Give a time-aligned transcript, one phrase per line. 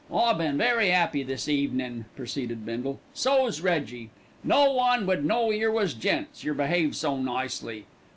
[0.11, 4.09] "I been very 'appy this evenin'," proceeded Bindle, "so's Reggie.
[4.43, 7.85] No one would know yer was gents, yer behave so nicely."